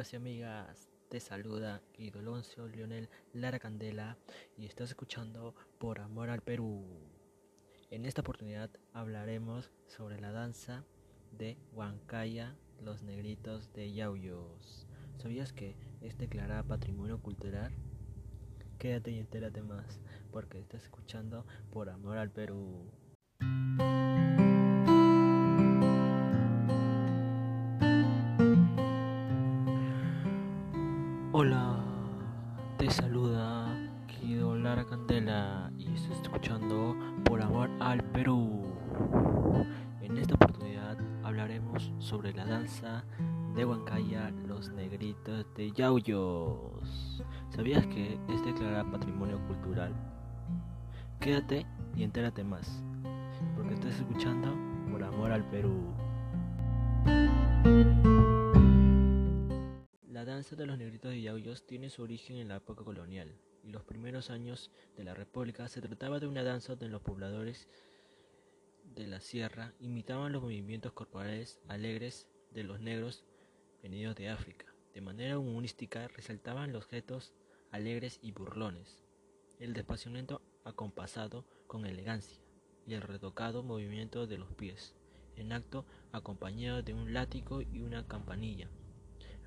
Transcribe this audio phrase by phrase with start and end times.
[0.00, 4.16] y amigas, te saluda Idoloncio Lionel Lara Candela
[4.56, 6.86] y estás escuchando Por Amor al Perú.
[7.90, 10.86] En esta oportunidad hablaremos sobre la danza
[11.32, 14.86] de Huancaya, los negritos de Yauyos.
[15.18, 17.74] ¿Sabías que es declarada patrimonio cultural?
[18.78, 20.00] Quédate y entérate más,
[20.32, 22.90] porque estás escuchando Por Amor al Perú.
[31.42, 31.74] Hola,
[32.76, 33.74] te saluda
[34.06, 36.94] Guido Lara Candela y estás escuchando
[37.24, 38.66] Por Amor al Perú.
[40.02, 43.06] En esta oportunidad hablaremos sobre la danza
[43.54, 47.24] de Huancaya, los negritos de Yauyos.
[47.48, 49.94] ¿Sabías que es declarada patrimonio cultural?
[51.20, 51.64] Quédate
[51.96, 52.84] y entérate más,
[53.56, 54.54] porque estás escuchando
[54.90, 55.99] Por Amor al Perú.
[60.40, 63.30] Danza de los negritos de Yauyos tiene su origen en la época colonial
[63.62, 67.68] y los primeros años de la República se trataba de una danza donde los pobladores
[68.94, 73.22] de la sierra imitaban los movimientos corporales alegres de los negros
[73.82, 74.64] venidos de África.
[74.94, 77.34] De manera humorística resaltaban los gestos
[77.70, 79.04] alegres y burlones,
[79.58, 82.40] el despasionamiento acompasado con elegancia
[82.86, 84.94] y el retocado movimiento de los pies,
[85.36, 88.70] en acto acompañado de un látigo y una campanilla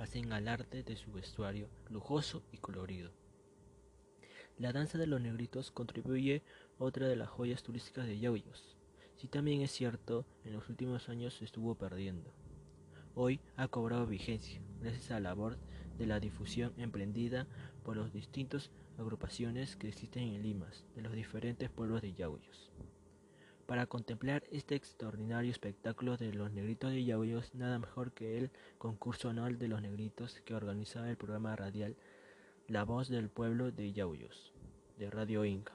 [0.00, 3.10] hacen arte de su vestuario lujoso y colorido.
[4.56, 6.42] La danza de los negritos contribuye
[6.78, 8.78] otra de las joyas turísticas de Yauyos.
[9.16, 12.32] Si también es cierto, en los últimos años se estuvo perdiendo.
[13.14, 15.58] Hoy ha cobrado vigencia gracias a la labor
[15.98, 17.46] de la difusión emprendida
[17.84, 22.70] por las distintas agrupaciones que existen en Limas de los diferentes pueblos de Yauyos.
[23.70, 29.28] Para contemplar este extraordinario espectáculo de los negritos de Yauyos, nada mejor que el concurso
[29.28, 31.94] anual de los negritos que organizaba el programa radial
[32.66, 34.52] La Voz del Pueblo de Yauyos,
[34.98, 35.72] de Radio Inca.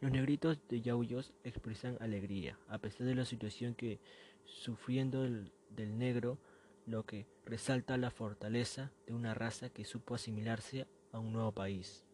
[0.00, 4.00] Los negritos de Yauyos expresan alegría, a pesar de la situación que
[4.44, 6.38] sufriendo del negro,
[6.86, 12.04] lo que resalta la fortaleza de una raza que supo asimilarse a un nuevo país.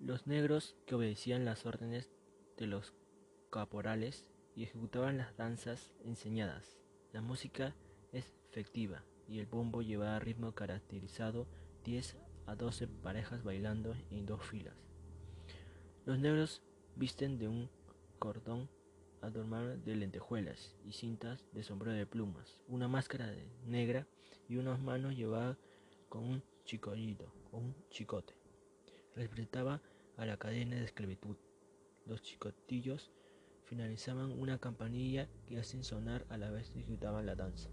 [0.00, 2.10] Los negros que obedecían las órdenes
[2.58, 2.92] de los
[3.50, 6.78] caporales y ejecutaban las danzas enseñadas.
[7.12, 7.74] La música
[8.12, 11.46] es efectiva y el bombo lleva ritmo caracterizado
[11.84, 14.74] 10 a 12 parejas bailando en dos filas.
[16.04, 16.62] Los negros
[16.96, 17.70] visten de un
[18.18, 18.68] cordón
[19.20, 23.32] adornado de lentejuelas y cintas de sombrero de plumas, una máscara
[23.66, 24.06] negra
[24.48, 25.58] y unas manos llevadas
[26.08, 28.34] con un chicollito o un chicote.
[29.14, 29.80] Representaba
[30.16, 31.36] a la cadena de esclavitud.
[32.08, 33.12] Los chicotillos
[33.64, 37.68] finalizaban una campanilla que hacen sonar a la vez que ejecutaban la danza.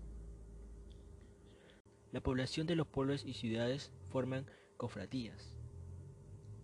[2.12, 5.58] La población de los pueblos y ciudades forman cofradías,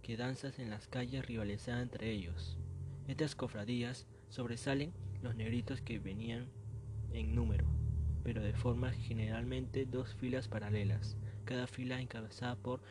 [0.01, 2.57] que danzas en las calles rivalizan entre ellos.
[3.07, 6.49] Estas cofradías sobresalen los negritos que venían
[7.13, 7.67] en número,
[8.21, 11.15] pero de forma generalmente dos filas paralelas,
[11.45, 12.81] cada fila encabezada por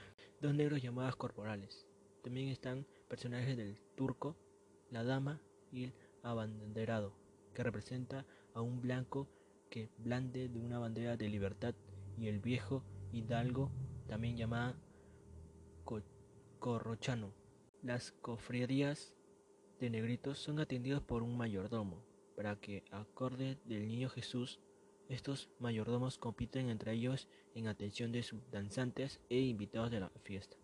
[0.41, 1.87] dos negros llamados corporales.
[2.23, 4.39] También están personajes del turco
[4.91, 5.41] la dama
[5.73, 7.15] y el abanderado,
[7.55, 9.29] que representa a un blanco
[9.71, 11.75] que blande de una bandera de libertad,
[12.19, 13.71] y el viejo hidalgo,
[14.07, 14.77] también llamada
[16.59, 17.33] corrochano.
[17.83, 19.15] Las cofradías
[19.81, 22.05] de negritos son atendidos por un mayordomo,
[22.37, 24.61] para que, acorde del niño Jesús,
[25.09, 30.57] estos mayordomos compiten entre ellos en atención de sus danzantes e invitados de la fiesta.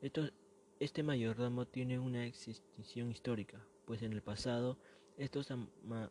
[0.00, 0.32] Estos
[0.80, 4.78] este mayordomo tiene una existencia histórica, pues en el pasado
[5.16, 5.48] estos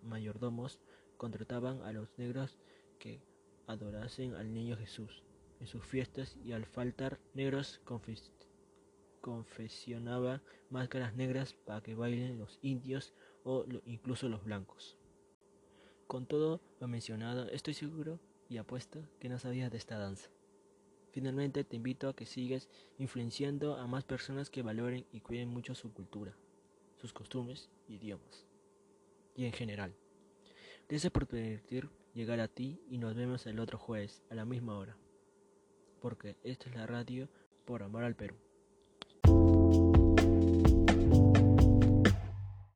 [0.04, 0.80] mayordomos
[1.18, 2.58] contrataban a los negros
[3.00, 3.22] que
[3.66, 5.24] adorasen al niño Jesús
[5.60, 7.82] en sus fiestas y al faltar negros
[9.22, 13.14] confesionaban máscaras negras para que bailen los indios
[13.44, 14.98] o incluso los blancos.
[16.06, 20.30] Con todo lo mencionado, estoy seguro y apuesto que no sabías de esta danza.
[21.12, 25.74] Finalmente te invito a que sigas influenciando a más personas que valoren y cuiden mucho
[25.76, 26.36] su cultura,
[26.96, 28.46] sus costumbres idiomas.
[29.36, 29.96] Y en general.
[30.90, 34.78] Gracias por permitir llegar a ti y nos vemos el otro jueves a la misma
[34.78, 34.98] hora.
[36.02, 37.30] Porque esta es la radio
[37.66, 38.47] por amor al Perú.